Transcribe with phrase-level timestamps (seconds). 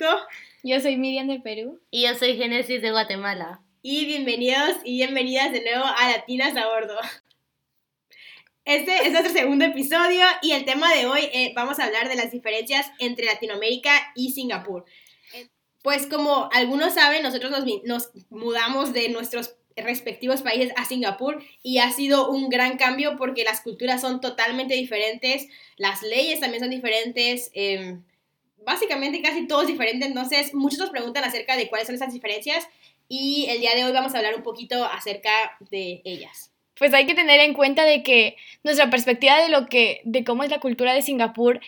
[0.00, 0.26] México.
[0.62, 1.80] Yo soy Miriam de Perú.
[1.90, 3.60] Y yo soy Génesis de Guatemala.
[3.82, 6.96] Y bienvenidos y bienvenidas de nuevo a Latinas a Bordo.
[8.64, 12.14] Este es nuestro segundo episodio y el tema de hoy eh, vamos a hablar de
[12.14, 14.84] las diferencias entre Latinoamérica y Singapur.
[15.82, 21.78] Pues como algunos saben, nosotros nos, nos mudamos de nuestros respectivos países a Singapur y
[21.78, 26.70] ha sido un gran cambio porque las culturas son totalmente diferentes, las leyes también son
[26.70, 28.02] diferentes, em,
[28.64, 32.68] básicamente casi todo es diferente, entonces muchos nos preguntan acerca de cuáles son esas diferencias
[33.08, 35.30] y el día de hoy vamos a hablar un poquito acerca
[35.70, 36.52] de ellas.
[36.78, 40.44] Pues hay que tener en cuenta de que nuestra perspectiva de lo que de cómo
[40.44, 41.60] es la cultura de Singapur,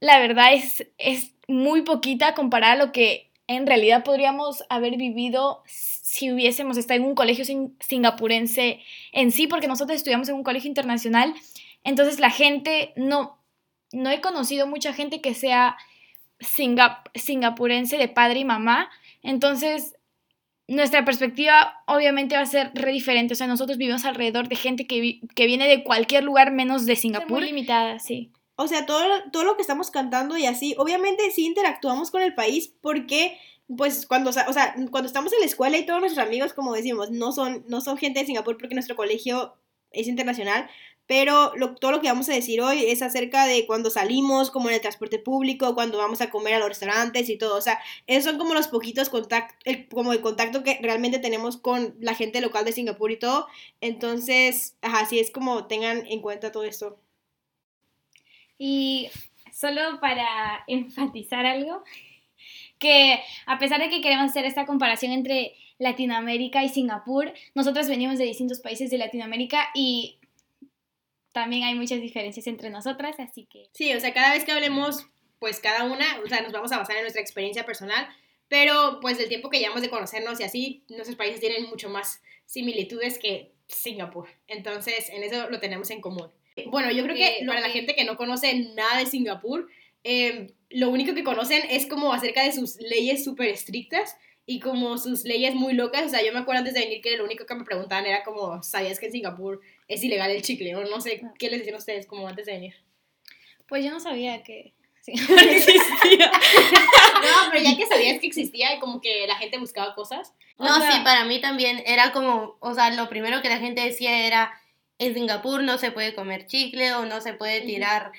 [0.00, 5.62] la verdad es es muy poquita comparada a lo que en realidad podríamos haber vivido
[5.66, 8.80] si hubiésemos estado en un colegio singapurense
[9.12, 11.34] en sí, porque nosotros estudiamos en un colegio internacional,
[11.82, 13.38] entonces la gente no,
[13.92, 15.76] no he conocido mucha gente que sea
[16.40, 18.90] singapurense de padre y mamá,
[19.22, 19.96] entonces
[20.66, 24.86] nuestra perspectiva obviamente va a ser re diferente, o sea, nosotros vivimos alrededor de gente
[24.86, 27.38] que, que viene de cualquier lugar menos de Singapur.
[27.38, 28.32] Muy limitada, sí.
[28.56, 32.34] O sea, todo, todo lo que estamos cantando y así, obviamente sí interactuamos con el
[32.34, 33.36] país porque
[33.76, 37.10] pues cuando, o sea, cuando estamos en la escuela y todos nuestros amigos, como decimos,
[37.10, 39.54] no son, no son gente de Singapur porque nuestro colegio
[39.90, 40.68] es internacional,
[41.06, 44.76] pero todo lo que vamos a decir hoy es acerca de cuando salimos, como en
[44.76, 47.56] el transporte público, cuando vamos a comer a los restaurantes y todo.
[47.56, 51.94] O sea, esos son como los poquitos contactos, como el contacto que realmente tenemos con
[52.00, 53.46] la gente local de Singapur y todo.
[53.82, 56.98] Entonces, así es como tengan en cuenta todo esto.
[58.56, 59.10] Y
[59.52, 61.84] solo para enfatizar algo,
[62.78, 68.18] que a pesar de que queremos hacer esta comparación entre Latinoamérica y Singapur, nosotros venimos
[68.18, 70.18] de distintos países de Latinoamérica y
[71.34, 73.68] también hay muchas diferencias entre nosotras, así que...
[73.72, 75.06] Sí, o sea, cada vez que hablemos,
[75.38, 78.08] pues cada una, o sea, nos vamos a basar en nuestra experiencia personal,
[78.48, 82.22] pero pues el tiempo que llevamos de conocernos y así, nuestros países tienen mucho más
[82.46, 84.28] similitudes que Singapur.
[84.48, 86.30] Entonces, en eso lo tenemos en común.
[86.66, 89.68] Bueno, yo creo que para la gente que no conoce nada de Singapur,
[90.04, 94.98] Em, lo único que conocen es como acerca de sus leyes súper estrictas y como
[94.98, 96.04] sus leyes muy locas.
[96.04, 98.22] O sea, yo me acuerdo antes de venir que lo único que me preguntaban era
[98.22, 100.74] como, ¿sabías que en Singapur es ilegal el chicle?
[100.76, 102.74] O no sé, ¿qué les decían ustedes como antes de venir?
[103.66, 106.30] Pues yo no sabía que Singapur existía.
[106.30, 110.32] no, pero ya que sabías que existía y como que la gente buscaba cosas.
[110.58, 114.26] No, sí, para mí también era como, o sea, lo primero que la gente decía
[114.26, 114.52] era,
[114.98, 118.12] en Singapur no se puede comer chicle o no se puede tirar...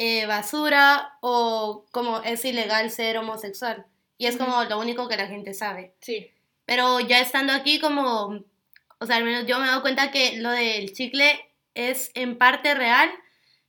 [0.00, 3.84] Eh, basura o como es ilegal ser homosexual.
[4.16, 5.92] Y es como lo único que la gente sabe.
[5.98, 6.30] Sí.
[6.66, 8.44] Pero ya estando aquí como,
[9.00, 11.40] o sea, al menos yo me he dado cuenta que lo del chicle
[11.74, 13.10] es en parte real,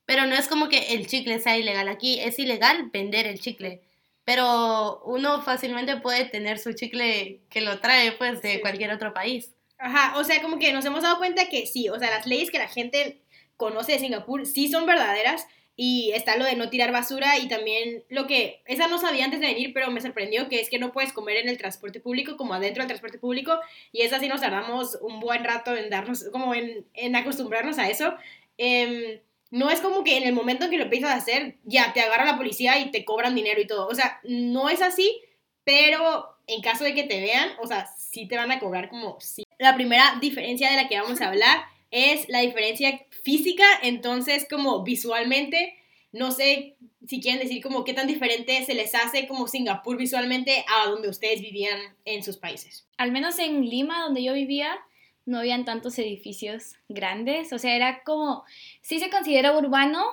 [0.05, 1.87] pero no es como que el chicle sea ilegal.
[1.87, 3.81] Aquí es ilegal vender el chicle.
[4.25, 9.53] Pero uno fácilmente puede tener su chicle que lo trae pues de cualquier otro país.
[9.77, 12.51] Ajá, o sea, como que nos hemos dado cuenta que sí, o sea, las leyes
[12.51, 13.21] que la gente
[13.55, 15.47] conoce de Singapur sí son verdaderas,
[15.81, 19.39] y está lo de no tirar basura y también lo que, esa no sabía antes
[19.39, 22.35] de venir, pero me sorprendió, que es que no puedes comer en el transporte público
[22.35, 23.57] como adentro del transporte público
[23.93, 27.89] y esa sí nos tardamos un buen rato en darnos, como en, en acostumbrarnos a
[27.89, 28.13] eso.
[28.57, 31.93] Em, no es como que en el momento en que lo empiezas a hacer, ya
[31.93, 33.87] te agarra la policía y te cobran dinero y todo.
[33.87, 35.21] O sea, no es así,
[35.63, 39.17] pero en caso de que te vean, o sea, sí te van a cobrar como
[39.21, 39.43] sí.
[39.57, 41.59] La primera diferencia de la que vamos a hablar
[41.91, 45.75] es la diferencia física, entonces como visualmente,
[46.11, 46.75] no sé
[47.07, 51.09] si quieren decir como qué tan diferente se les hace como Singapur visualmente a donde
[51.09, 52.87] ustedes vivían en sus países.
[52.97, 54.77] Al menos en Lima, donde yo vivía,
[55.25, 58.43] no habían tantos edificios grandes, o sea, era como,
[58.81, 60.03] sí se considera urbano,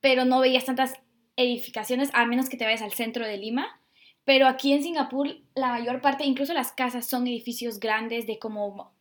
[0.00, 0.94] pero no veías tantas
[1.36, 3.80] edificaciones, a menos que te vayas al centro de Lima.
[4.24, 8.92] Pero aquí en Singapur, la mayor parte, incluso las casas, son edificios grandes de como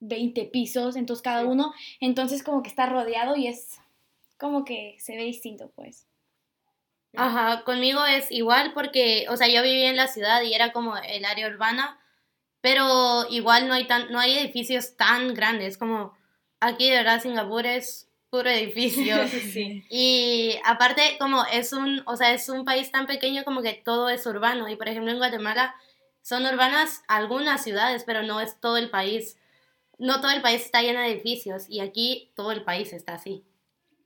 [0.00, 3.78] 20 pisos, entonces cada uno, entonces como que está rodeado y es
[4.38, 6.06] como que se ve distinto, pues.
[7.16, 10.96] Ajá, conmigo es igual porque, o sea, yo vivía en la ciudad y era como
[10.96, 12.00] el área urbana,
[12.60, 16.16] pero igual no hay tan, no hay edificios tan grandes como
[16.60, 19.16] aquí de verdad Singapur es puro edificio.
[19.28, 19.84] sí.
[19.90, 24.08] Y aparte como es un, o sea, es un país tan pequeño como que todo
[24.08, 25.74] es urbano y por ejemplo en Guatemala
[26.22, 29.36] son urbanas algunas ciudades, pero no es todo el país
[30.00, 33.44] no todo el país está lleno de edificios y aquí todo el país está así.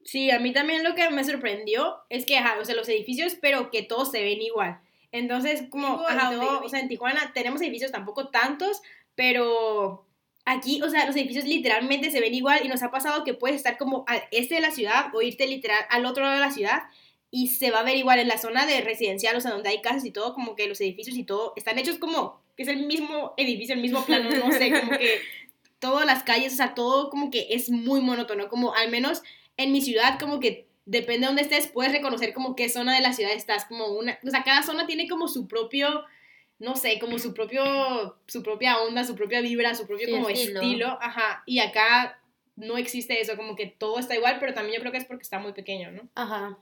[0.04, 3.36] Sí, a mí también lo que me sorprendió es que, ajá, o sea, los edificios,
[3.40, 4.80] pero que todos se ven igual.
[5.12, 8.82] Entonces, como, ajá, o sea, en Tijuana tenemos edificios tampoco tantos,
[9.14, 10.04] pero
[10.44, 13.56] aquí, o sea, los edificios literalmente se ven igual y nos ha pasado que puedes
[13.56, 16.50] estar como al este de la ciudad o irte literal al otro lado de la
[16.50, 16.82] ciudad
[17.30, 19.80] y se va a ver igual en la zona de residencial, o sea, donde hay
[19.80, 22.86] casas y todo, como que los edificios y todo están hechos como que es el
[22.86, 25.20] mismo edificio, el mismo plano, no sé, como que
[25.84, 29.22] todas las calles, o sea, todo como que es muy monótono, como al menos
[29.58, 33.02] en mi ciudad, como que depende de dónde estés, puedes reconocer como qué zona de
[33.02, 36.04] la ciudad estás, como una, o sea, cada zona tiene como su propio,
[36.58, 40.28] no sé, como su propio, su propia onda, su propia vibra, su propio Sí, como
[40.30, 40.60] estilo.
[40.62, 42.18] estilo, ajá, y acá
[42.56, 45.22] no existe eso, como que todo está igual, pero también yo creo que es porque
[45.22, 46.08] está muy pequeño, ¿no?
[46.14, 46.56] Ajá.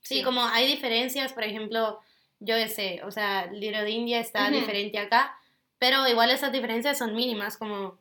[0.00, 0.22] Sí, Sí.
[0.22, 2.00] como hay diferencias, por ejemplo,
[2.40, 5.36] yo sé, o sea, Little India está diferente acá,
[5.78, 7.98] pero igual esas diferencias son mínimas, como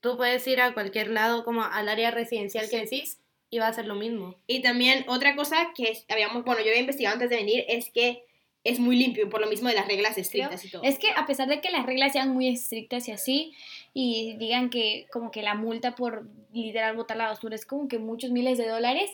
[0.00, 3.18] tú puedes ir a cualquier lado, como al área residencial que decís,
[3.50, 4.36] y va a ser lo mismo.
[4.46, 8.24] Y también otra cosa que habíamos, bueno, yo había investigado antes de venir, es que
[8.62, 10.82] es muy limpio, por lo mismo de las reglas estrictas y todo.
[10.82, 13.54] Es que a pesar de que las reglas sean muy estrictas y así,
[13.94, 17.98] y digan que como que la multa por literal botar la basura es como que
[17.98, 19.10] muchos miles de dólares,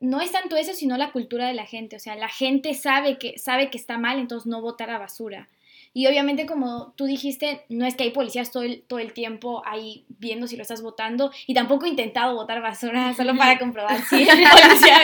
[0.00, 1.96] no es tanto eso, sino la cultura de la gente.
[1.96, 5.48] O sea, la gente sabe que, sabe que está mal, entonces no botar la basura.
[5.94, 9.62] Y obviamente, como tú dijiste, no es que hay policías todo el, todo el tiempo
[9.64, 11.30] ahí viendo si lo estás votando.
[11.46, 14.98] Y tampoco he intentado botar basura solo para comprobar si el policía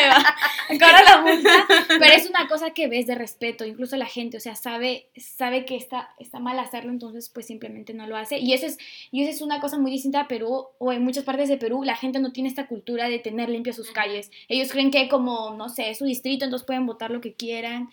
[0.68, 1.66] me va a la multa.
[1.88, 5.64] Pero es una cosa que ves de respeto, incluso la gente, o sea, sabe, sabe
[5.64, 8.38] que está, está mal hacerlo, entonces pues simplemente no lo hace.
[8.38, 8.78] Y eso, es,
[9.10, 11.82] y eso es una cosa muy distinta a Perú, o en muchas partes de Perú,
[11.82, 14.30] la gente no tiene esta cultura de tener limpias sus calles.
[14.48, 17.90] Ellos creen que como, no sé, es su distrito, entonces pueden votar lo que quieran.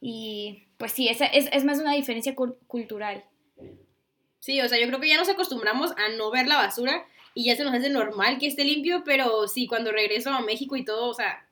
[0.00, 3.22] Y pues sí, esa es, es más una diferencia cul- cultural.
[4.40, 7.04] Sí, o sea, yo creo que ya nos acostumbramos a no ver la basura
[7.34, 10.76] y ya se nos hace normal que esté limpio, pero sí, cuando regreso a México
[10.76, 11.46] y todo, o sea,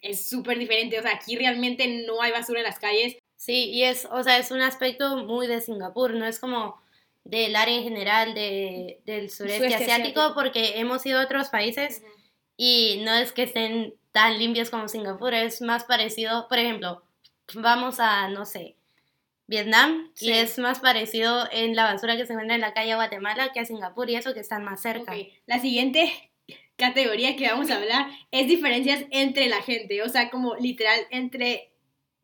[0.00, 0.98] es súper diferente.
[0.98, 3.16] O sea, aquí realmente no hay basura en las calles.
[3.36, 6.80] Sí, y es, o sea, es un aspecto muy de Singapur, no es como
[7.24, 10.34] del área en general de, del sureste Sureste asiático, asiático.
[10.40, 12.02] porque hemos ido a otros países
[12.56, 17.02] y no es que estén tan limpios como Singapur, es más parecido, por ejemplo,
[17.54, 18.76] vamos a, no sé,
[19.46, 20.28] Vietnam Sí.
[20.28, 23.60] y es más parecido en la basura que se encuentra en la calle Guatemala que
[23.60, 25.12] a Singapur y eso que están más cerca.
[25.12, 26.12] Ok, La siguiente
[26.76, 31.70] categoría que vamos a hablar es diferencias entre la gente, o sea, como literal entre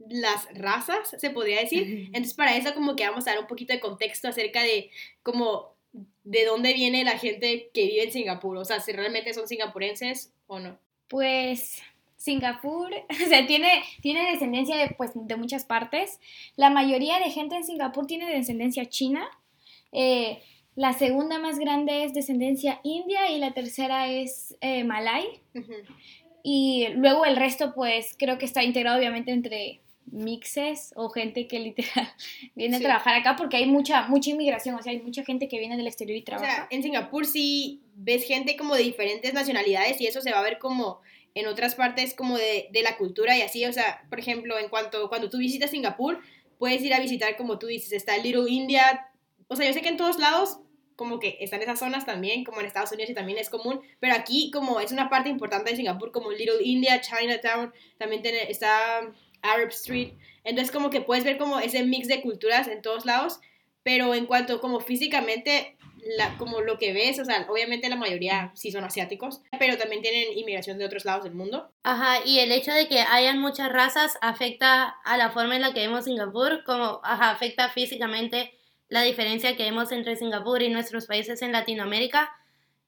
[0.08, 2.06] las razas, se podría decir.
[2.06, 4.90] Entonces, para eso como que vamos a dar un poquito de contexto acerca de
[5.22, 5.76] como
[6.24, 10.32] de dónde viene la gente que vive en Singapur, o sea, si realmente son singapurenses
[10.48, 10.78] o no.
[11.08, 11.82] Pues
[12.22, 12.90] Singapur,
[13.24, 16.20] o sea, tiene, tiene descendencia de, pues, de muchas partes.
[16.56, 19.26] La mayoría de gente en Singapur tiene descendencia china.
[19.90, 20.40] Eh,
[20.76, 25.24] la segunda más grande es descendencia india y la tercera es eh, malay.
[25.54, 25.72] Ujú.
[26.44, 29.80] Y luego el resto, pues creo que está integrado obviamente entre
[30.10, 32.08] mixes o gente que literal
[32.54, 32.84] viene Sí.
[32.84, 35.76] a trabajar acá porque hay mucha, mucha inmigración, o sea, hay mucha gente que viene
[35.76, 36.54] del exterior y O trabaja.
[36.54, 40.42] sea, en Singapur sí ves gente como de diferentes nacionalidades y eso se va a
[40.42, 41.00] ver como
[41.34, 44.68] en otras partes como de, de la cultura y así, o sea, por ejemplo, en
[44.68, 46.20] cuanto cuando tú visitas Singapur,
[46.58, 49.10] puedes ir a visitar como tú dices, está Little India,
[49.48, 50.58] o sea, yo sé que en todos lados
[50.96, 54.14] como que están esas zonas también, como en Estados Unidos y también es común, pero
[54.14, 59.00] aquí como es una parte importante de Singapur, como Little India, Chinatown, también tiene, está
[59.40, 60.12] Arab Street,
[60.44, 63.40] entonces como que puedes ver como ese mix de culturas en todos lados,
[63.82, 68.50] pero en cuanto como físicamente, la, como lo que ves, o sea, obviamente la mayoría
[68.54, 71.72] sí son asiáticos, pero también tienen inmigración de otros lados del mundo.
[71.82, 75.72] Ajá, y el hecho de que hayan muchas razas afecta a la forma en la
[75.72, 78.52] que vemos Singapur, como ajá, afecta físicamente
[78.88, 82.30] la diferencia que vemos entre Singapur y nuestros países en Latinoamérica,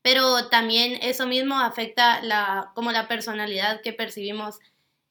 [0.02, 4.58] pero también eso mismo afecta la, como la personalidad que percibimos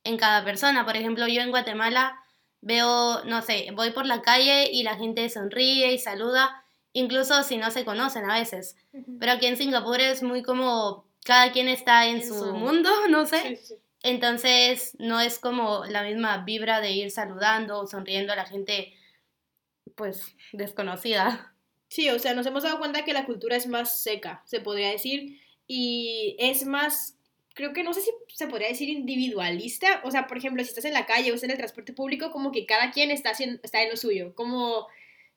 [0.03, 0.85] en cada persona.
[0.85, 2.19] Por ejemplo, yo en Guatemala
[2.61, 6.62] veo, no sé, voy por la calle y la gente sonríe y saluda,
[6.93, 8.75] incluso si no se conocen a veces.
[9.19, 12.89] Pero aquí en Singapur es muy como cada quien está en, En su, su- mundo,
[13.09, 13.41] no sé.
[13.41, 13.73] Sí, sí.
[14.03, 18.93] Entonces no es como la misma vibra de ir saludando o sonriendo a la gente
[19.95, 21.55] pues desconocida.
[21.89, 24.89] Sí, o sea, nos hemos dado cuenta que la cultura es más seca, se podría
[24.89, 27.17] decir, y es más,
[27.53, 30.85] creo que no sé si se podría decir individualista, o sea, por ejemplo, si estás
[30.85, 33.59] en la calle o estás en el transporte público, como que cada quien está, haciendo,
[33.61, 34.87] está en lo suyo, como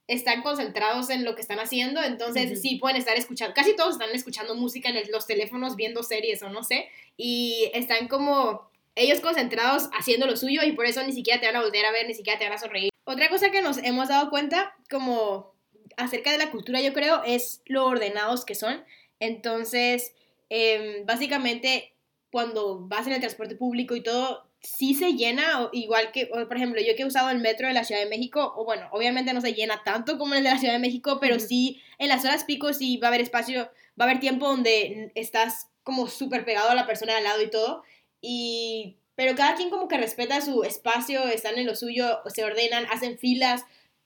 [0.09, 4.11] están concentrados en lo que están haciendo, entonces sí pueden estar escuchando, casi todos están
[4.15, 9.21] escuchando música en el- los teléfonos, viendo series o no sé, y están como ellos
[9.21, 12.07] concentrados haciendo lo suyo y por eso ni siquiera te van a volver a ver,
[12.07, 12.91] ni siquiera te van a sonreír.
[13.05, 15.53] Otra cosa que nos hemos dado cuenta, como
[15.97, 18.85] acerca de la cultura, yo creo, es lo ordenados que son.
[19.21, 20.15] Entonces,
[20.51, 21.93] em, básicamente,
[22.31, 26.81] cuando vas en el transporte público y todo, sí se llena, igual que, por ejemplo,
[26.81, 29.41] yo que he usado el metro de la Ciudad de México, o bueno, obviamente no
[29.41, 32.45] se llena tanto como el de la Ciudad de México, pero sí, en las horas
[32.45, 36.71] pico sí va a haber espacio, va a haber tiempo donde estás como súper pegado
[36.71, 37.83] a la persona de al lado y todo,
[38.21, 42.87] y pero cada quien como que respeta su espacio, están en lo suyo, se ordenan,
[42.91, 43.65] hacen filas,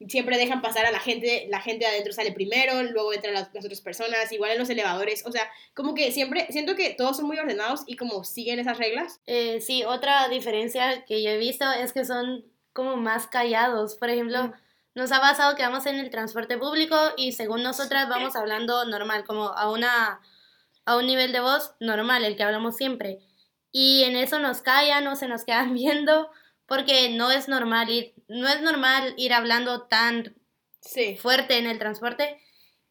[0.09, 3.53] siempre dejan pasar a la gente, la gente de adentro sale primero, luego entran las,
[3.53, 7.19] las, otras personas, igual en los elevadores, o sea, como que siempre siento que todos
[7.19, 9.21] son muy ordenados y como siguen esas reglas.
[9.27, 14.11] Eh, sí, otra diferencia que yo he visto es que son como más callados, por
[14.11, 14.53] ejemplo, mm.
[14.95, 19.25] nos ha pasado que vamos en el transporte público y según nosotras vamos hablando normal,
[19.25, 20.21] como a una
[20.87, 23.21] a un nivel de voz normal, el que hablamos siempre.
[23.71, 26.31] Y en eso nos callan o se nos quedan viendo
[26.71, 30.37] porque no es normal ir, no es normal ir hablando tan
[31.19, 32.39] fuerte en el transporte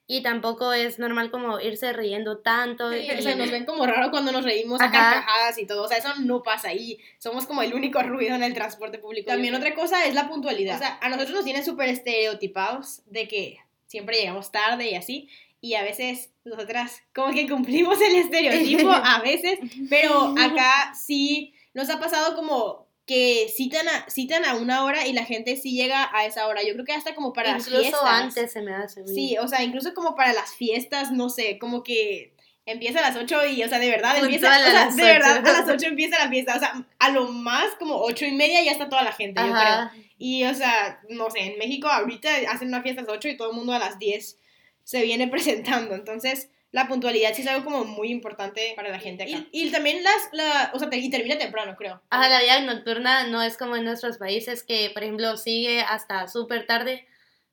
[0.06, 2.92] y tampoco es normal como irse riendo tanto.
[2.92, 5.88] Sí, o sea, nos ven como raro cuando nos reímos a carcajadas y todo, o
[5.88, 9.32] sea, eso no pasa ahí, somos como el único ruido en el transporte público.
[9.32, 13.30] También otra cosa es la puntualidad, o sea, a nosotros nos tienen súper estereotipados de
[13.30, 15.30] que siempre llegamos tarde y así,
[15.62, 19.58] y a veces nosotras como que cumplimos el estereotipo, a veces,
[19.90, 25.14] pero acá sí nos ha pasado como que citan a, citan a una hora y
[25.14, 26.62] la gente sí llega a esa hora.
[26.62, 27.88] Yo creo que hasta como para las fiestas.
[27.88, 29.08] Incluso antes se me hace.
[29.08, 32.36] Sí, o sea, incluso como para las fiestas, no sé, como que
[32.68, 35.62] empieza a las 8 y, o sea, de verdad empieza, a las de verdad a
[35.62, 38.74] las 8 empieza la fiesta, o sea, a lo más como 8 y media ya
[38.74, 39.90] está toda la gente, yo creo.
[40.20, 43.38] Y, o sea, no sé, en México ahorita hacen una fiesta a las 8 y
[43.38, 44.38] todo el mundo a las 10
[44.84, 49.24] se viene presentando, entonces la puntualidad sí es algo como muy importante para la gente
[49.24, 49.48] acá.
[49.52, 52.02] Y, también las, la, o sea, y termina temprano, creo.
[52.10, 56.28] Ajá, la vida nocturna no es como en nuestros países que, por ejemplo, sigue hasta
[56.28, 57.08] súper tarde.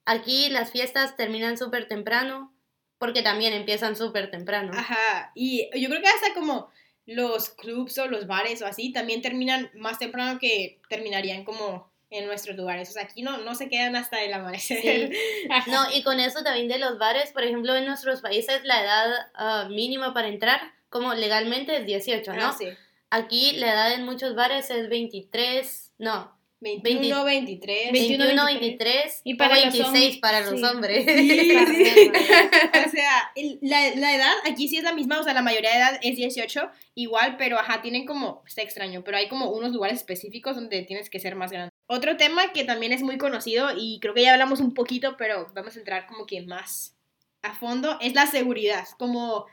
[0.05, 2.55] Aquí las fiestas terminan súper temprano
[2.99, 4.73] porque también empiezan súper temprano.
[4.75, 6.71] Ajá, y yo creo que hasta como
[7.07, 12.27] los clubs o los bares o así también terminan más temprano que terminarían como en
[12.27, 12.91] nuestros lugares.
[12.91, 15.13] O sea, aquí no, no se quedan hasta el amanecer.
[15.67, 19.13] no, y con eso también de los bares, por ejemplo, en nuestros países la edad
[19.35, 22.47] ah, mínima para entrar, como legalmente es 18, ¿no?
[22.47, 22.69] Ah, sí.
[23.11, 27.93] Aquí la edad en muchos bares es 23, no, 21, 23.
[27.93, 31.05] 21, 23 y para 26 para los hombres.
[31.07, 35.77] o sea, la, la, edad aquí sí es la misma, o sea, la mayoría de
[35.77, 39.99] edad es 18, igual, pero ajá, tienen como, está extraño, pero hay como unos lugares
[39.99, 41.71] específicos donde tienes que ser más grande.
[41.89, 45.47] Otro tema que también es muy conocido y creo que ya hablamos un poquito, pero
[45.55, 46.97] vamos a entrar como que más
[47.43, 48.87] a fondo, es la seguridad.
[48.99, 49.47] Como,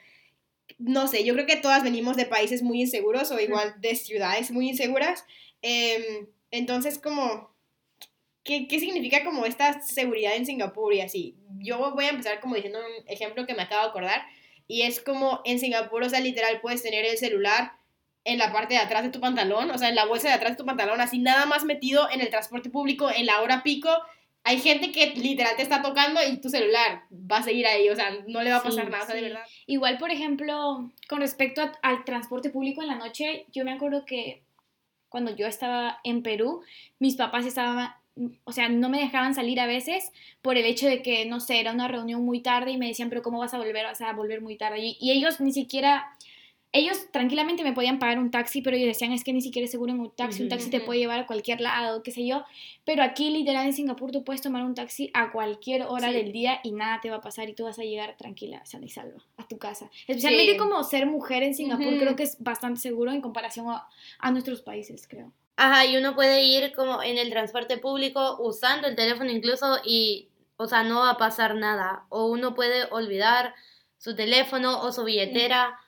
[0.79, 4.51] no sé, yo creo que todas venimos de países muy inseguros o igual de ciudades
[4.51, 5.25] muy inseguras.
[5.61, 7.49] Eh, entonces, como,
[8.43, 11.35] ¿qué, ¿qué, significa como esta seguridad en Singapur y así?
[11.57, 14.21] Yo voy a empezar como diciendo un ejemplo que me acabo de acordar.
[14.67, 17.71] Y es como en Singapur, o sea, literal, puedes tener el celular
[18.23, 20.51] en la parte de atrás de tu pantalón, o sea, en la bolsa de atrás
[20.51, 23.89] de tu pantalón, así nada más metido en el transporte público en la hora pico.
[24.43, 27.95] Hay gente que literal te está tocando y tu celular va a seguir ahí, o
[27.95, 29.43] sea, no le va a pasar nada, de verdad.
[29.65, 34.43] Igual, por ejemplo, con respecto al transporte público en la noche, yo me acuerdo que
[35.13, 36.63] cuando yo estaba en Perú,
[36.97, 37.91] mis papás estaban,
[38.45, 41.59] o sea, no me dejaban salir a veces por el hecho de que, no sé,
[41.59, 43.85] era una reunión muy tarde y me decían, pero ¿cómo vas a volver?
[43.85, 44.79] Vas a volver muy tarde.
[44.79, 46.17] y ellos ni siquiera
[46.73, 49.71] ellos tranquilamente me podían pagar un taxi, pero ellos decían, es que ni siquiera es
[49.71, 52.43] seguro en un taxi, un taxi te puede llevar a cualquier lado, qué sé yo.
[52.83, 56.59] Pero aquí, literal, en Singapur, tú puedes tomar un taxi a cualquier hora del día
[56.63, 59.23] y nada te va a pasar y tú vas a llegar tranquila, sana y salva,
[59.37, 59.91] a tu casa.
[60.07, 63.87] Especialmente como ser mujer en Singapur, creo que es bastante seguro en comparación a,
[64.17, 65.31] a nuestros países, creo.
[65.55, 70.27] Ajá, y uno puede ir como en el transporte público usando el teléfono incluso y,
[70.57, 72.05] o sea, no va a pasar nada.
[72.09, 73.53] O uno puede olvidar
[73.99, 75.79] su teléfono o su billetera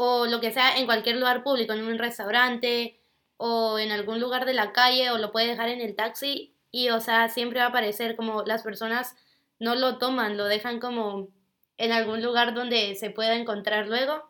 [0.00, 3.00] o lo que sea en cualquier lugar público, en un restaurante
[3.36, 6.90] o en algún lugar de la calle o lo puede dejar en el taxi y
[6.90, 9.16] o sea, siempre va a aparecer como las personas
[9.58, 11.30] no lo toman, lo dejan como
[11.78, 14.22] en algún lugar donde se pueda encontrar luego.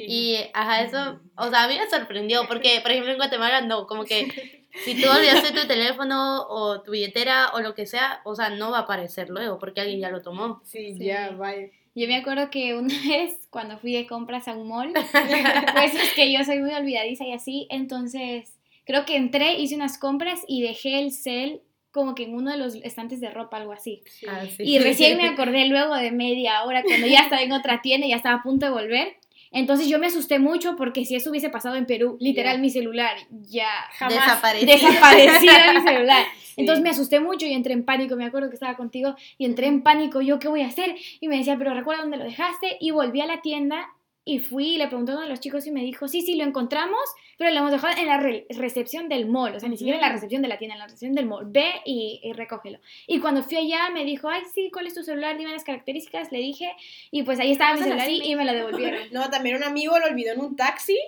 [0.00, 3.86] Y ajá, eso, o sea, a mí me sorprendió porque, por ejemplo, en Guatemala no,
[3.86, 8.34] como que si tú olvidaste tu teléfono o tu billetera o lo que sea, o
[8.34, 10.60] sea, no va a aparecer luego porque alguien ya lo tomó.
[10.64, 11.68] Sí, ya, vaya.
[11.98, 14.92] Yo me acuerdo que una vez cuando fui de compras a un mall,
[15.74, 19.98] pues es que yo soy muy olvidadiza y así, entonces creo que entré, hice unas
[19.98, 23.72] compras y dejé el cel como que en uno de los estantes de ropa, algo
[23.72, 24.02] así.
[24.28, 28.06] Ah, y recién me acordé luego de media hora, cuando ya estaba en otra tienda
[28.06, 29.16] y ya estaba a punto de volver.
[29.50, 33.16] Entonces yo me asusté mucho porque si eso hubiese pasado en Perú, literal mi celular
[33.30, 36.26] ya jamás desaparecía mi celular.
[36.58, 39.66] Entonces me asusté mucho y entré en pánico, me acuerdo que estaba contigo y entré
[39.66, 40.96] en pánico, yo qué voy a hacer?
[41.20, 43.88] Y me decía, pero recuerda dónde lo dejaste y volví a la tienda
[44.28, 46.36] y fui y le pregunté a uno de los chicos y me dijo, sí, sí,
[46.36, 47.00] lo encontramos,
[47.38, 48.18] pero lo hemos dejado en la
[48.60, 50.84] recepción del mall, o sea, ni siquiera en la recepción de la tienda, en la
[50.84, 52.78] recepción del mall, ve y, y, recógelo.
[53.06, 55.38] Y cuando fui allá me dijo, ay, sí, ¿cuál es tu celular?
[55.38, 56.70] Dime las características, le dije,
[57.10, 59.00] y pues ahí estaba mi celular y, y me lo devolvieron.
[59.12, 60.98] no, también un amigo lo olvidó en un taxi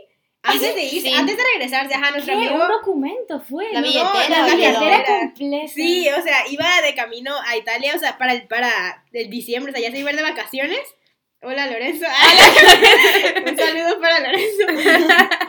[0.43, 1.13] Antes de ir, Sí.
[1.13, 2.47] antes de regresarse, ajá, nuestro ¿Qué?
[2.47, 2.63] amigo...
[2.65, 3.71] Un documento fue.
[3.73, 5.05] La No, billetera, la La billetera.
[5.19, 5.69] completa.
[5.69, 9.71] Sí, o sea, iba de camino a Italia, o sea, para el, para el diciembre,
[9.71, 10.81] o sea, ya se iba a ir de vacaciones.
[11.43, 12.05] Hola, Lorenzo.
[13.47, 14.67] Un saludo para Lorenzo.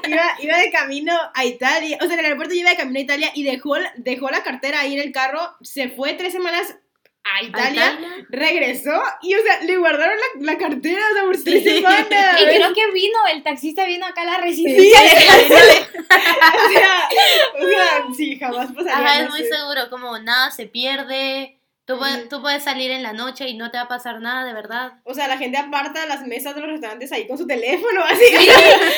[0.08, 3.00] Iba, iba de camino a Italia, o sea, en el aeropuerto yo iba de camino
[3.00, 6.76] a Italia y dejó, dejó la cartera ahí en el carro, se fue tres semanas
[7.34, 7.98] a ¿A Italia,
[8.30, 11.70] regresó y, o sea, le guardaron la, la cartera, o sea, por tres Sí.
[11.76, 12.08] semanas.
[12.42, 15.00] Y creo que vino, el taxista vino acá a la residencia.
[15.00, 15.28] Sí,
[16.02, 17.10] o sea,
[17.60, 18.98] o sea, sí, jamás pasaría.
[18.98, 21.58] Ajá, es muy seguro, como nada se pierde.
[21.92, 22.30] Tú, puedes, Ujú.
[22.30, 24.94] tú puedes salir en la noche y no te va a pasar nada, de verdad.
[25.04, 28.24] O sea, la gente aparta las mesas de los restaurantes ahí con su teléfono, así.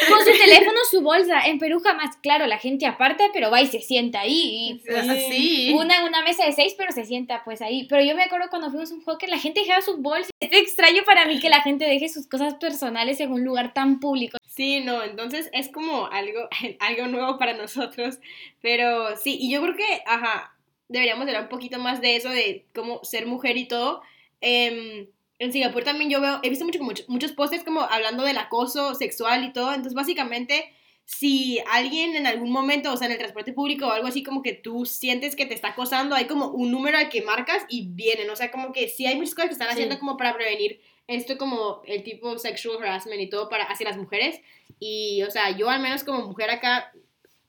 [0.09, 1.41] Con su teléfono, su bolsa.
[1.45, 4.81] En Perú jamás, claro, la gente aparta, pero va y se sienta ahí.
[4.85, 4.93] Sí.
[4.93, 5.73] Así.
[5.73, 7.87] Una en una mesa de seis, pero se sienta pues ahí.
[7.89, 10.31] Pero yo me acuerdo cuando fuimos a un que la gente dejaba sus bolsas.
[10.39, 13.99] Es extraño para mí que la gente deje sus cosas personales en un lugar tan
[13.99, 14.37] público.
[14.47, 16.47] Sí, no, entonces es como algo,
[16.79, 18.19] algo nuevo para nosotros.
[18.61, 20.52] Pero sí, y yo creo que, ajá,
[20.93, 24.01] deberíamos hablar un poquito más de eso, de cómo ser mujer y todo.
[24.41, 25.07] Em,
[25.39, 28.95] en Singapur también yo veo, he visto mucho, muchos, muchos posts como hablando del acoso
[28.95, 29.69] sexual y todo.
[29.69, 30.71] Entonces, básicamente,
[31.05, 34.41] si alguien en algún momento, o sea, en el transporte público o algo así, como
[34.41, 37.87] que tú sientes que te está acosando, hay como un número al que marcas y
[37.89, 38.29] vienen.
[38.29, 39.73] O sea, como que sí hay muchas cosas que están Sí.
[39.73, 43.97] haciendo como para prevenir esto como el tipo sexual harassment y todo para hacia las
[43.97, 44.39] mujeres.
[44.79, 46.93] Y, o sea, yo al menos como mujer acá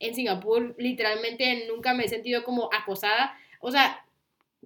[0.00, 3.36] en Singapur, literalmente nunca me he sentido como acosada.
[3.60, 4.04] O sea,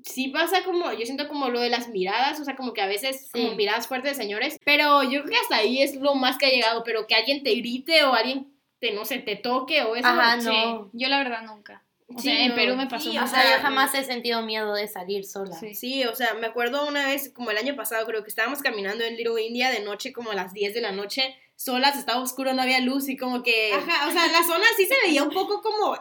[0.04, 2.86] sí pasa como, yo siento como lo de las miradas, o sea, como que a
[2.86, 3.56] veces como Sí.
[3.56, 6.50] miradas fuertes de señores, pero yo creo que hasta ahí es lo más que ha
[6.50, 10.06] llegado, pero que alguien te grite o alguien te, no sé, te toque o eso.
[10.06, 10.88] Ajá, Sí, no.
[10.92, 11.82] yo la verdad nunca.
[12.14, 14.72] O Sí, sea, en Perú me pasó sí, O sea, yo jamás he sentido miedo
[14.74, 15.54] de salir sola.
[15.58, 15.74] Sí.
[15.74, 19.04] Sí, o sea, me acuerdo una vez, como el año pasado, creo que estábamos caminando
[19.04, 22.52] en Little India de noche, como a las 10 de la noche, solas, estaba oscuro,
[22.54, 23.72] no había luz y como que...
[23.74, 25.96] Ajá, o sea, la zona sí se veía un poco como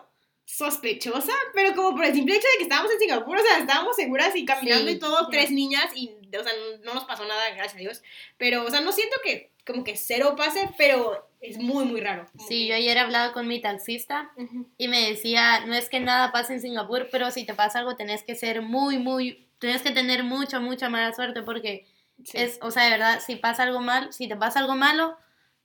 [0.46, 3.96] sospechosa, pero como por el simple hecho de que estábamos en Singapur, o sea, estábamos
[3.96, 5.32] seguras y caminando Sí, y todo, sí.
[5.32, 8.02] tres niñas y, o sea, no nos pasó nada, gracias a Dios,
[8.38, 12.28] pero, o sea, no siento que como que cero pase, pero es muy, muy raro.
[12.48, 14.32] Sí, que- yo ayer hablaba con mi taxista
[14.78, 17.96] y me decía, no es que nada pase en Singapur, pero si te pasa algo
[17.98, 21.86] tenés que ser muy, muy, tenés que tener mucha, mucha mala suerte porque
[22.24, 22.36] Sí.
[22.40, 25.18] es, o sea, de verdad, si pasa algo mal, si te pasa algo malo,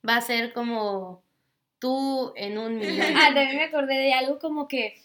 [0.07, 1.21] va a ser como
[1.79, 2.97] tú en un millón.
[3.17, 4.95] Ah, también me acordé de algo como que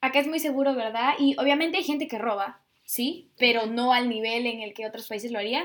[0.00, 1.14] acá es muy seguro, ¿verdad?
[1.18, 3.30] Y obviamente hay gente que roba, ¿sí?
[3.38, 5.64] Pero no al nivel en el que otros países lo harían.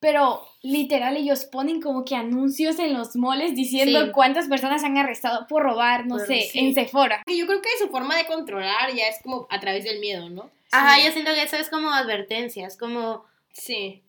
[0.00, 4.10] Pero literal ellos ponen como que anuncios en los moles diciendo Sí.
[4.12, 6.58] cuántas personas han arrestado por robar, no sé, sí.
[6.58, 7.22] en Sephora.
[7.26, 10.50] Yo creo que su forma de controlar ya es como a través del miedo, ¿no?
[10.72, 14.02] Ajá, yo siento que eso es como advertencias, como Sí.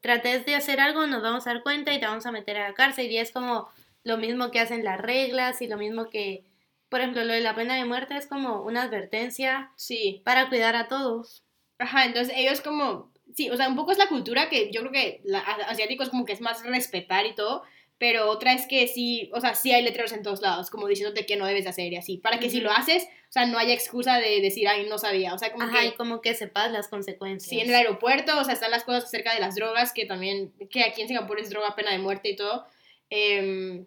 [0.00, 2.68] Trates de hacer algo, nos vamos a dar cuenta y te vamos a meter a
[2.68, 3.10] la cárcel.
[3.10, 3.68] Y es como
[4.04, 6.44] lo mismo que hacen las reglas y lo mismo que,
[6.88, 10.22] por ejemplo, lo de la pena de muerte es como una advertencia Sí.
[10.24, 11.44] para cuidar a todos.
[11.78, 14.92] Ajá, entonces ellos como, sí, o sea, un poco es la cultura que yo creo
[14.92, 17.62] que la, a- asiáticos como que es más respetar y todo,
[18.02, 21.24] pero otra es que sí, o sea, sí hay letreros en todos lados, como diciéndote
[21.24, 22.64] que no debes de hacer y así, para que si Ujú.
[22.64, 25.62] lo haces, o sea, no haya excusa de decir, ay, no sabía, o sea, como
[25.66, 25.86] Ajá, que...
[25.86, 27.48] y como que sepas las consecuencias.
[27.48, 30.52] Sí, en el aeropuerto, o sea, están las cosas acerca de las drogas, que también,
[30.68, 32.66] que aquí en Singapur es droga, pena de muerte y todo.
[33.08, 33.86] em,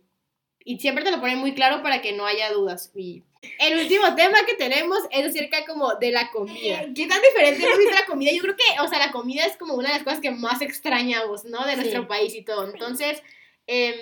[0.64, 2.92] y siempre te lo ponen muy claro para que no haya dudas.
[2.96, 3.22] Y
[3.60, 6.86] el último tema que tenemos es acerca como de la comida.
[6.96, 8.32] ¿Qué tan diferente visto la comida?
[8.32, 10.62] Yo creo que, o sea, la comida es como una de las cosas que más
[10.62, 11.66] extrañamos, ¿no?
[11.66, 12.08] De nuestro Sí.
[12.08, 12.66] país y todo.
[12.72, 13.22] Entonces,
[13.68, 13.96] em,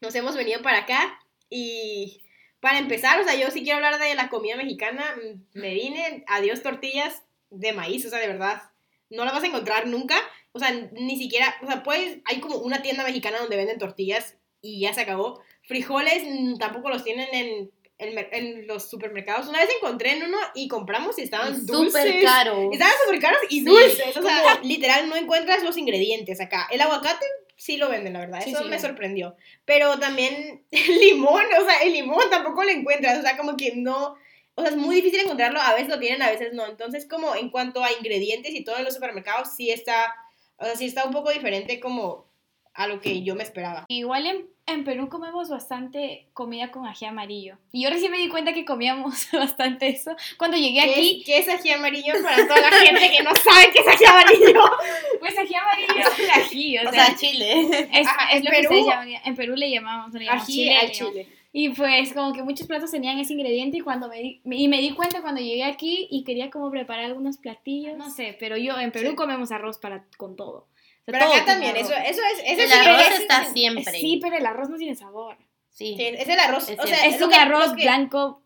[0.00, 1.18] nos hemos venido para acá
[1.48, 2.22] y
[2.60, 5.16] para empezar, o sea, yo sí quiero hablar de la comida mexicana.
[5.54, 8.62] Me vine, adiós tortillas de maíz, o sea, de verdad,
[9.08, 10.16] no la vas a encontrar nunca.
[10.52, 14.36] O sea, ni siquiera, o sea, puedes, hay como una tienda mexicana donde venden tortillas
[14.60, 15.40] y ya se acabó.
[15.66, 19.48] Frijoles mm, tampoco los tienen en, en los supermercados.
[19.48, 22.02] Una vez encontré en uno y compramos y estaban Y dulces.
[22.02, 22.70] Súper caro.
[22.72, 23.64] Estaban súper caros y Sí.
[23.64, 24.16] dulces.
[24.16, 26.68] O sea, literal, no encuentras los ingredientes acá.
[26.70, 27.24] El aguacate
[27.60, 28.40] sí lo venden, la verdad.
[28.42, 29.36] Sí, Eso sí, me sorprendió.
[29.66, 33.18] Pero también el limón, o sea, el limón tampoco lo encuentras.
[33.18, 34.16] O sea, como que no.
[34.54, 35.60] O sea, es muy difícil encontrarlo.
[35.60, 36.66] A veces lo tienen, a veces no.
[36.66, 40.14] Entonces, como en cuanto a ingredientes y todo en los supermercados, sí está.
[40.56, 42.29] O sea, sí está un poco diferente como
[42.74, 43.84] a lo que yo me esperaba.
[43.88, 47.58] Igual en, en Perú comemos bastante comida con ají amarillo.
[47.72, 50.12] Y yo recién me di cuenta que comíamos bastante eso.
[50.38, 53.30] Cuando llegué ¿Qué aquí, es, ¿Qué es ají amarillo para toda la gente que no
[53.34, 54.62] sabe qué es ají amarillo?
[55.20, 57.88] pues ají amarillo es el ají, o, O sea, sea, Chile.
[57.92, 60.52] es, ajá, es lo que Perú- ustedes llaman, en Perú le llamamos, le llamamos Ají
[60.52, 61.26] chile, al chile.
[61.52, 64.78] Y pues como que muchos platos tenían ese ingrediente y cuando me di, y me
[64.80, 68.78] di cuenta cuando llegué aquí y quería como preparar algunos platillos, no sé, pero yo
[68.78, 69.16] en Perú Sí.
[69.16, 70.68] comemos arroz para con todo.
[71.12, 71.90] Pero todo acá también, arroz.
[71.90, 72.42] eso, eso es.
[72.44, 73.84] Eso El sí arroz es- está siempre.
[74.00, 75.36] Sí, pero el arroz no tiene sabor.
[75.70, 75.94] Sí.
[75.96, 76.68] Sí, es el arroz.
[76.68, 78.42] Es o sea, Es un que- arroz que- blanco.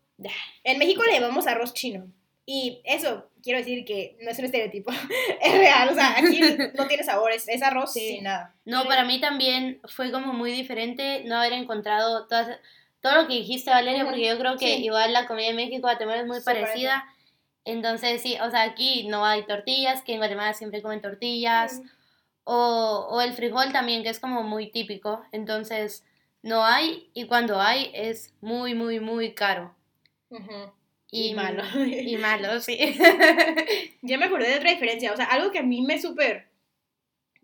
[0.63, 2.07] En México le llamamos arroz chino.
[2.45, 4.91] Y eso, quiero decir que no es un estereotipo.
[5.41, 5.89] es real.
[5.89, 6.39] O sea, aquí
[6.77, 7.31] no tiene sabor.
[7.31, 8.07] Es, es arroz Sí.
[8.15, 8.53] sin nada.
[8.65, 12.59] No, para mí también fue como muy diferente no haber encontrado todas,
[13.01, 14.85] todo lo que dijiste, Valeria, porque yo creo que sí.
[14.85, 17.05] igual la comida en México, Guatemala es muy Se parecida.
[17.65, 21.81] Entonces, sí, o sea, aquí no hay tortillas, que en Guatemala siempre comen tortillas.
[22.45, 25.23] O, o el frijol también, que es como muy típico.
[25.31, 26.05] Entonces,
[26.41, 29.75] no hay, y cuando hay es muy, muy, muy caro.
[31.11, 31.63] Y malo.
[31.85, 32.77] Y malo, sí.
[34.01, 35.11] Ya me acordé de otra diferencia.
[35.11, 36.47] O sea, algo que a mí me súper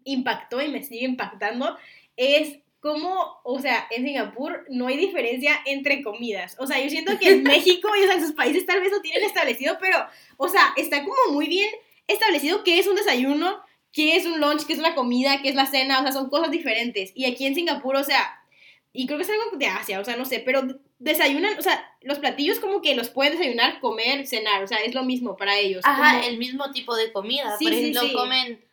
[0.03, 1.77] impactó y me sigue impactando
[2.15, 6.55] es cómo, o sea, en Singapur no hay diferencia entre comidas.
[6.59, 8.91] O sea, yo siento que en México y o sea, en sus países tal vez
[8.91, 9.97] lo tienen establecido, pero,
[10.37, 11.69] o sea, está como muy bien
[12.07, 13.61] establecido qué es un desayuno,
[13.93, 15.99] qué es un lunch, qué es una comida, qué es la cena.
[15.99, 17.11] O sea, son cosas diferentes.
[17.15, 18.37] Y aquí en Singapur, o sea,
[18.93, 20.63] y creo que es algo de Asia, o sea, no sé, pero
[20.99, 24.93] desayunan, o sea, los platillos como que los pueden desayunar, comer, cenar, o sea, es
[24.93, 25.81] lo mismo para ellos.
[25.85, 27.55] Ajá, como- el mismo tipo de comida.
[27.57, 28.13] Sí, Por sí, ejemplo, sí.
[28.13, 28.65] comen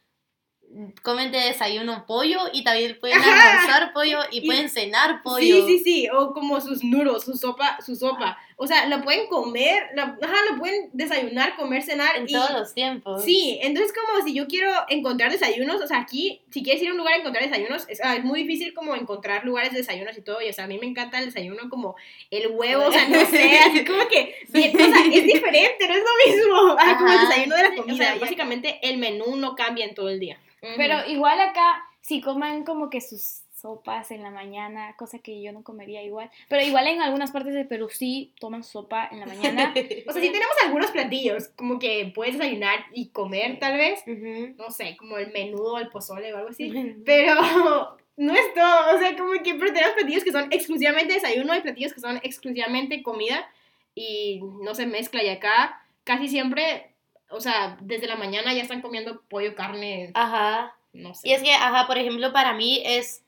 [1.03, 3.53] comen de desayuno pollo y también pueden Ajá.
[3.61, 5.41] almorzar pollo y, Y- pueden cenar pollo.
[5.41, 8.37] Sí, sí, sí, o como sus noodles, su sopa, su sopa.
[8.61, 12.17] O sea, lo pueden comer, la- ajá, lo pueden desayunar, comer, cenar.
[12.17, 13.23] En y, todos los tiempos.
[13.23, 16.93] Sí, entonces como si yo quiero encontrar desayunos, o sea, aquí, si quieres ir a
[16.93, 20.19] un lugar a encontrar desayunos, es, ah, es muy difícil como encontrar lugares de desayunos
[20.19, 21.95] y todo, y o sea, a mí me encanta el desayuno como
[22.33, 25.95] el huevo, o sea, no sé, así como que, bien, o sea, es diferente, no
[25.95, 28.99] es lo mismo, ah, como el desayuno de la Sí, o comida, sea, básicamente el
[28.99, 30.37] menú no cambia en todo el día.
[30.77, 35.53] Pero igual acá, si coman como que sus sopas en la mañana, cosa que yo
[35.53, 36.31] no comería igual.
[36.49, 39.75] Pero igual en algunas partes de Perú sí toman sopa en la mañana.
[40.09, 44.03] O sea, sí tenemos algunos platillos, como que puedes desayunar y comer tal vez,
[44.57, 46.97] no sé, como el menudo, el pozole o algo así.
[47.05, 47.35] Pero
[48.17, 51.61] no es todo, o sea, como que pero tenemos platillos que son exclusivamente desayuno y
[51.61, 53.49] platillos que son exclusivamente comida
[53.95, 55.23] y no se mezcla.
[55.23, 56.95] Y acá casi siempre,
[57.31, 60.77] o sea, desde la mañana ya están comiendo pollo, carne, Ajá.
[60.93, 61.29] no sé.
[61.29, 63.25] Y es que, ajá, por ejemplo, para mí es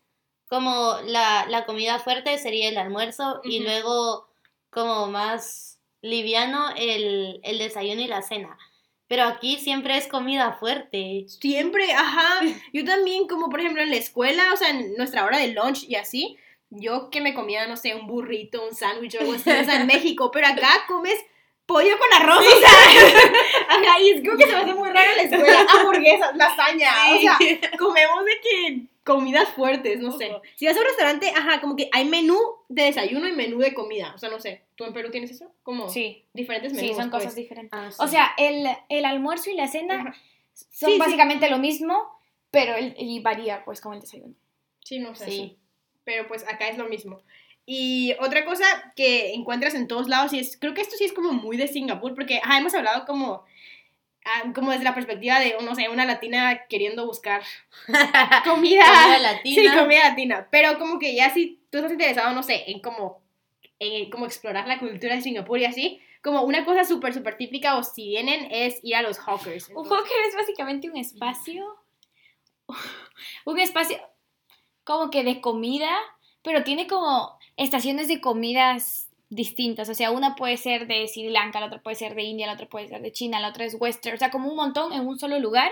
[0.51, 3.65] como la, la comida fuerte sería el almuerzo y Ujú.
[3.69, 4.29] luego
[4.69, 8.59] como más liviano el, el desayuno y la cena.
[9.07, 11.25] Pero aquí siempre es comida fuerte.
[11.29, 12.41] Siempre, ajá.
[12.73, 15.85] Yo también, como por ejemplo en la escuela, o sea, en nuestra hora de lunch
[15.89, 16.37] y así,
[16.73, 19.81] yo que me comía, no sé, un burrito, un sándwich o algo así, o sea,
[19.81, 21.19] en México, pero acá comes
[21.67, 22.71] pollo con arroz, o sea,
[23.69, 26.93] ajá, y es como que se me hace muy raro en la escuela, hamburguesas, lasaña,
[27.13, 27.39] o sea,
[27.79, 30.31] comemos de que comidas fuertes, no sé.
[30.57, 33.75] Si vas a un restaurante, ajá, como que hay menú de desayuno y menú de
[33.75, 35.53] comida, o sea, no sé, ¿tú en Perú tienes eso?
[35.63, 36.91] Como Sí, diferentes menús.
[36.91, 37.23] sí, son pues.
[37.23, 37.73] cosas diferentes.
[37.73, 37.97] Ah, sí.
[37.99, 40.15] O sea, el, el almuerzo y la cena Ajá.
[40.55, 40.99] son Sí, sí.
[40.99, 41.97] básicamente lo mismo,
[42.51, 44.35] pero el, y varía pues con el desayuno.
[44.85, 45.27] Sí, no sé.
[45.27, 45.57] Sí.
[46.05, 47.23] Pero pues acá es lo mismo.
[47.67, 48.65] Y otra cosa
[48.97, 51.69] que encuentras en todos lados, y es, creo que esto sí es como muy de
[51.69, 53.45] Singapur, porque ajá, hemos hablado como,
[54.55, 57.43] como desde la perspectiva de, no sé, una latina queriendo buscar
[58.45, 58.85] comida.
[58.85, 59.73] Comida latina.
[59.73, 60.49] Sí, comida latina.
[60.51, 63.23] Pero como que ya si tú estás interesado, no sé, en como,
[63.79, 67.77] en como explorar la cultura de Singapur y así, como una cosa súper, súper típica,
[67.77, 69.71] o si vienen, es ir a los hawkers.
[69.71, 71.77] Un hawker es básicamente un espacio,
[73.47, 73.99] un espacio
[74.85, 75.91] como que de comida,
[76.43, 79.89] pero tiene como estaciones de comidas distintas.
[79.89, 82.55] O sea, una puede ser de Sri Lanka, la otra puede ser de India, la
[82.55, 84.17] otra puede ser de China, la otra es western.
[84.17, 85.71] O sea, como un montón en un solo lugar.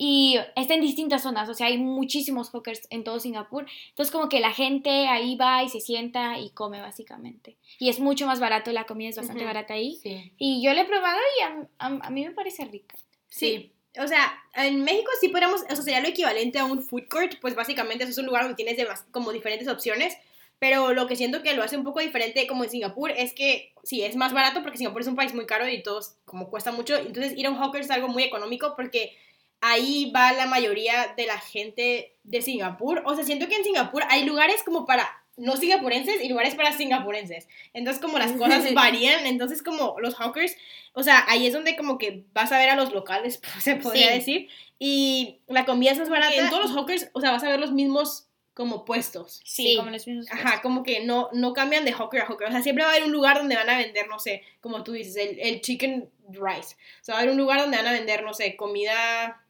[0.00, 3.66] Y está en distintas zonas, o sea, hay muchísimos hawkers en todo Singapur.
[3.88, 7.56] Entonces, como que la gente ahí va y se sienta y come, básicamente.
[7.80, 9.48] Y es mucho más barato, la comida es bastante Ujú.
[9.48, 9.96] barata ahí.
[10.00, 10.32] Sí.
[10.38, 12.94] Y yo la he probado y a, a- a mí me parece rica.
[13.28, 13.72] Sí.
[14.00, 17.32] O sea, en México sí podemos, o sea, sería lo equivalente a un food court,
[17.40, 18.78] pues básicamente eso es un lugar donde tienes
[19.10, 20.16] como diferentes opciones,
[20.58, 23.72] pero lo que siento que lo hace un poco diferente como en Singapur es que
[23.82, 26.72] sí, es más barato porque Singapur es un país muy caro y todo como cuesta
[26.72, 29.16] mucho, entonces ir a un hawker es algo muy económico porque
[29.60, 34.02] ahí va la mayoría de la gente de Singapur, o sea, siento que en Singapur
[34.08, 39.26] hay lugares como para no singapurenses y lugares para singapurenses, entonces como las cosas varían,
[39.26, 40.56] entonces como los hawkers
[40.94, 44.08] o sea, ahí es donde como que vas a ver a los locales, se podría
[44.08, 44.14] Sí.
[44.14, 44.48] decir.
[44.80, 46.34] Y la comida es más barata.
[46.34, 48.27] En todos los hawkers, o sea, vas a ver los mismos
[48.58, 49.40] como puestos.
[49.44, 49.76] Sí, Sí.
[49.76, 50.26] como los mismos.
[50.32, 52.48] Ajá, como que no, no cambian de hawker a hawker.
[52.48, 54.82] O sea, siempre va a haber un lugar donde van a vender, no sé, como
[54.82, 56.74] tú dices, el, el chicken rice.
[57.00, 59.44] O sea, va a haber un lugar donde van a vender, no sé, comida,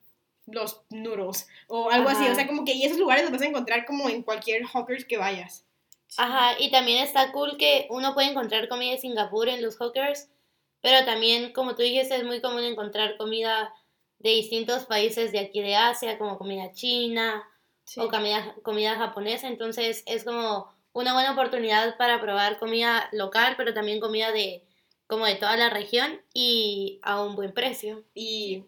[0.45, 2.29] los noodles o algo así.
[2.29, 5.07] O sea, como que y esos lugares los vas a encontrar como en cualquier hawker
[5.07, 5.65] que vayas.
[6.19, 10.29] Ajá, y también está cool que uno puede encontrar comida de Singapur en los hawkers,
[10.83, 13.73] pero también, como tú dijiste, es muy común encontrar comida
[14.19, 17.43] de distintos países de aquí de Asia, como comida china
[17.89, 18.01] Sí.
[18.01, 23.73] o comida, comida japonesa, entonces es como una buena oportunidad para probar comida local, pero
[23.73, 24.63] también comida de
[25.07, 28.05] como de toda la región y a un buen precio.
[28.15, 28.65] Y,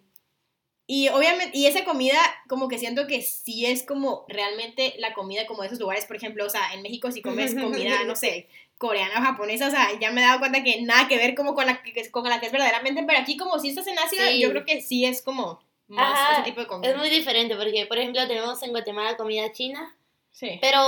[0.87, 5.47] y obviamente, y esa comida como que siento que sí es como realmente la comida
[5.47, 8.49] como de esos lugares, por ejemplo, o sea, en México si comes comida, no sé,
[8.79, 11.55] coreana o japonesa, o sea, ya me he dado cuenta que nada que ver como
[11.55, 14.29] con la que, con la que es verdaderamente, pero aquí como si estás en Asia,
[14.29, 14.41] Sí.
[14.41, 16.91] yo creo que sí es como más Ajá, ese tipo de comida.
[16.91, 19.95] Es muy diferente porque, por ejemplo, tenemos en Guatemala comida china,
[20.33, 20.59] Sí.
[20.63, 20.79] pero,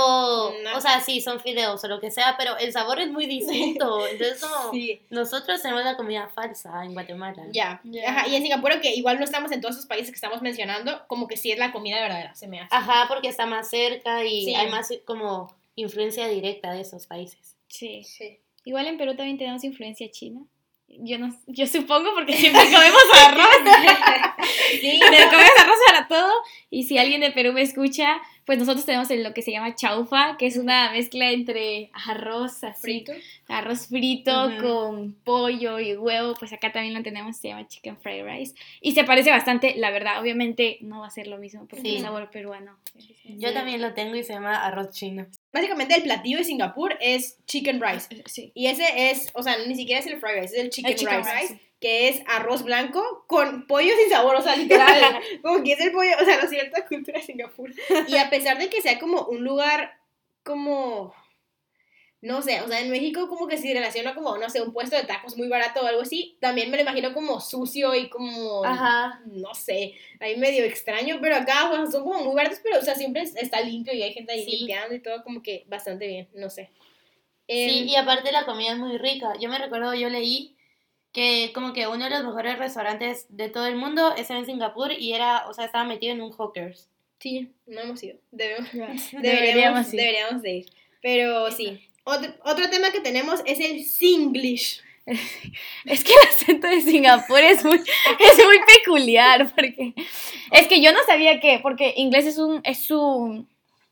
[0.63, 0.77] No.
[0.77, 4.07] o sea, sí, son fideos o lo que sea, pero el sabor es muy distinto.
[4.07, 5.01] Entonces, como Sí.
[5.09, 7.43] nosotros tenemos la comida falsa en Guatemala.
[7.51, 8.09] Ya, Ya.
[8.09, 11.05] Ajá, y en Singapur, que igual no estamos en todos esos países que estamos mencionando,
[11.07, 12.73] como que sí es la comida verdadera, se me hace.
[12.73, 14.55] Ajá, porque está más cerca y Sí.
[14.55, 17.55] hay más como influencia directa de esos países.
[17.67, 18.03] Sí.
[18.05, 18.39] Sí.
[18.65, 20.41] Igual en Perú también tenemos influencia china.
[20.99, 23.47] Yo no, yo supongo porque siempre comemos arroz.
[24.81, 26.31] Sí, comemos arroz para todo.
[26.69, 30.35] Y si alguien de Perú me escucha, pues nosotros tenemos lo que se llama chaufa,
[30.37, 33.13] que es una mezcla entre arroz así, frito.
[33.53, 38.25] Arroz frito con pollo y huevo, pues acá también lo tenemos, se llama chicken fried
[38.25, 38.55] rice.
[38.81, 41.95] Y se parece bastante, la verdad, obviamente no va a ser lo mismo porque Sí.
[41.97, 42.77] es sabor peruano.
[43.25, 45.25] Yo también lo tengo y se llama arroz chino.
[45.51, 48.23] Básicamente el platillo de Singapur es chicken rice.
[48.25, 48.51] Sí.
[48.53, 50.97] Y ese es, o sea, ni siquiera es el fried rice, es el chicken, El
[50.97, 51.59] chicken rice, rice.
[51.79, 54.99] que es arroz blanco con pollo sin sabor, o sea, literal.
[55.41, 57.71] como que es el pollo, o sea, lo siento, la cultura de Singapur.
[58.07, 59.97] Y a pesar de que sea como un lugar
[60.43, 61.13] como,
[62.23, 64.95] no sé, o sea, en México como que se relaciona como, no sé, un puesto
[64.95, 68.63] de tacos muy barato o algo así, también me lo imagino como sucio y como,
[68.63, 69.21] Ajá.
[69.25, 72.81] no sé, ahí medio extraño, pero acá o sea, son como muy baratos, pero o
[72.81, 74.57] sea, siempre es- está limpio y hay gente ahí Sí.
[74.57, 76.69] limpiando y todo como que bastante bien, no sé.
[77.47, 79.33] Sí, Em, y aparte la comida es muy rica.
[79.39, 80.55] Yo me recuerdo, yo leí
[81.11, 84.93] que como que uno de los mejores restaurantes de todo el mundo es en Singapur
[84.93, 86.89] y era, o sea, estaba metido en un Hawkers.
[87.19, 88.17] Sí, no hemos ido.
[88.31, 88.69] Debemos,
[89.11, 89.99] Deberíamos deberíamos, ir.
[89.99, 90.65] deberíamos de ir.
[91.01, 91.81] Pero sí.
[92.03, 94.81] Otro, otro tema que tenemos es el Singlish.
[95.85, 97.77] Es que el acento de Singapur es muy,
[98.19, 99.93] es muy peculiar, porque
[100.51, 103.45] es que yo no sabía que, porque inglés es un, es su,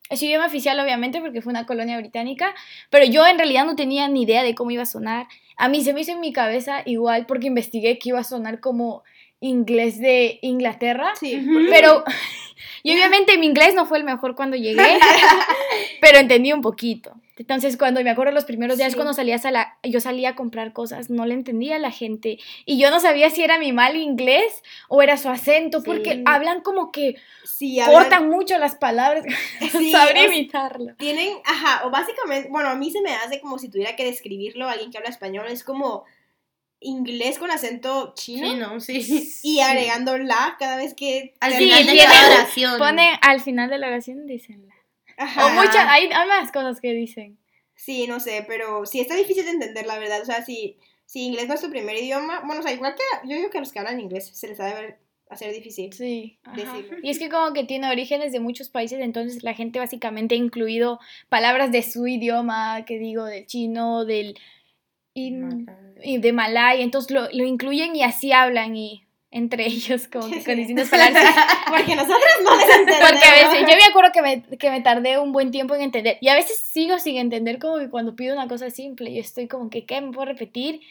[0.09, 2.53] es su idioma oficial obviamente porque fue una colonia británica,
[2.89, 5.27] pero yo en realidad no tenía ni idea de cómo iba a sonar.
[5.57, 8.59] A mí se me hizo en mi cabeza igual porque investigué que iba a sonar
[8.61, 9.03] como
[9.41, 12.03] inglés de Inglaterra, Sí, pero
[12.83, 14.97] y obviamente mi inglés no fue el mejor cuando llegué,
[15.99, 17.11] pero entendí un poquito.
[17.37, 18.95] Entonces, cuando me acuerdo los primeros días Sí.
[18.95, 22.37] cuando salías a la, yo salía a comprar cosas, no le entendía a la gente
[22.65, 26.61] y yo no sabía si era mi mal inglés o era su acento, porque hablan
[26.61, 30.93] como que sí, hablan- cortan mucho las palabras, no Sí, sabré imitarlo.
[30.97, 34.67] Tienen, ajá, o básicamente, bueno, a mí se me hace como si tuviera que describirlo
[34.67, 36.03] a alguien que habla español, es como
[36.83, 39.31] inglés con acento chino Chino, sí.
[39.43, 41.33] y agregando la cada vez que...
[41.39, 42.77] Al Sí, final de cada oración.
[42.79, 44.75] Ponen al final de la oración, dicen la.
[45.17, 45.45] Ajá.
[45.45, 47.37] O muchas, hay, hay más cosas que dicen.
[47.75, 50.21] Sí, no sé, pero sí está difícil de entender, la verdad.
[50.21, 53.27] O sea, si, si inglés no es tu primer idioma, bueno, o sea, igual que
[53.29, 54.97] yo digo que a los que hablan inglés se les ha de ver-
[55.29, 55.93] hacer difícil.
[55.93, 56.39] Sí.
[56.55, 56.97] Decirlo.
[57.03, 60.37] Y es que como que tiene orígenes de muchos países, entonces la gente básicamente ha
[60.39, 64.37] incluido palabras de su idioma, que digo, del chino, del
[65.13, 65.67] in-
[66.03, 70.43] y de malay, entonces lo, lo incluyen y así hablan y entre ellos como que
[70.43, 71.35] con distintas palabras.
[71.69, 72.99] Porque nosotros no les entendemos.
[73.11, 75.81] Porque a veces, yo me acuerdo que me, que me tardé un buen tiempo en
[75.81, 79.21] entender y a veces sigo sin entender como que cuando pido una cosa simple, yo
[79.21, 80.01] estoy como que, ¿qué?
[80.01, 80.81] ¿Me puedo repetir?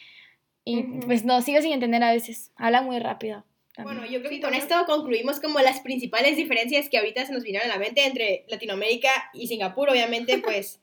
[0.63, 0.99] Y Ujú.
[1.07, 3.43] pues no, sigo sin entender a veces, hablan muy rápido.
[3.75, 3.97] también.
[3.97, 7.43] Bueno, yo creo que con esto concluimos como las principales diferencias que ahorita se nos
[7.43, 9.89] vinieron a la mente entre Latinoamérica y Singapur.
[9.89, 10.79] Obviamente, pues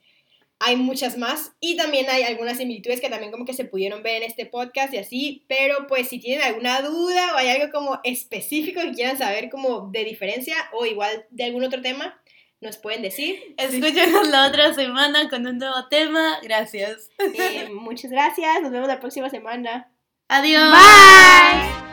[0.60, 4.22] hay muchas más y también hay algunas similitudes que también como que se pudieron ver
[4.22, 8.00] en este podcast y así, pero pues si tienen alguna duda o hay algo como
[8.02, 12.20] específico que quieran saber como de diferencia o igual de algún otro tema,
[12.60, 13.54] nos pueden decir.
[13.56, 16.38] Escúchenos la otra semana con un nuevo tema.
[16.42, 17.10] Gracias.
[17.18, 19.92] Eh, muchas gracias, nos vemos la próxima semana.
[20.28, 20.72] Adiós.
[20.72, 21.87] Bye.